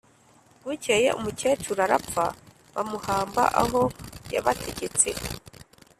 Bukeye 0.63 1.09
umukecuru 1.19 1.79
arapfa, 1.85 2.25
bamuhamba 2.73 3.43
aho 3.61 3.81
yabategetse 4.33 5.09